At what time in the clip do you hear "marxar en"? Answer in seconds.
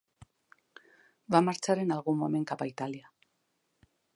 1.49-1.93